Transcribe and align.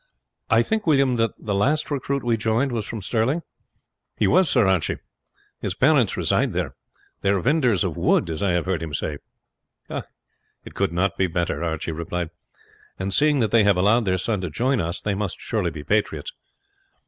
I 0.49 0.63
think, 0.63 0.87
William, 0.87 1.17
that 1.17 1.29
the 1.37 1.53
last 1.53 1.91
recruit 1.91 2.23
who 2.23 2.35
joined 2.35 2.71
was 2.71 2.87
from 2.87 3.01
Stirling?" 3.03 3.43
"He 4.17 4.25
was, 4.25 4.49
Sir 4.49 4.65
Archie. 4.65 4.97
His 5.59 5.75
parents 5.75 6.17
reside 6.17 6.53
there. 6.53 6.73
They 7.21 7.29
are 7.29 7.39
vendors 7.39 7.83
of 7.83 7.97
wood, 7.97 8.27
as 8.31 8.41
I 8.41 8.53
have 8.53 8.65
heard 8.65 8.81
him 8.81 8.95
say." 8.95 9.19
"It 9.93 10.73
could 10.73 10.91
not 10.91 11.17
be 11.17 11.27
better," 11.27 11.63
Archie 11.63 11.91
replied; 11.91 12.31
"and 12.97 13.13
seeing 13.13 13.41
that 13.41 13.51
they 13.51 13.63
have 13.63 13.77
allowed 13.77 14.05
their 14.05 14.17
son 14.17 14.41
to 14.41 14.49
join 14.49 14.81
us, 14.81 14.99
they 14.99 15.13
must 15.13 15.39
surely 15.39 15.69
be 15.69 15.83
patriots. 15.83 16.33